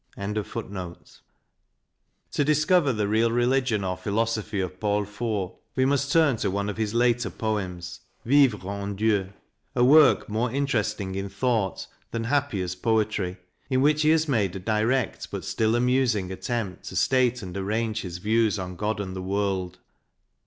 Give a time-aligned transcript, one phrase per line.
[0.15, 1.21] "262 CRITICAL STUDIES
[2.31, 6.69] To discover the real religion or philosophy of Paul Fort, we must turn to one
[6.69, 9.29] of his later poems," Vivre en Dieu,"
[9.75, 13.37] a work more interesting in thought than happy as poetry,
[13.69, 18.01] in which he has made a direct, but still amusing, attempt to state and arrange
[18.01, 19.77] his views on God and the world.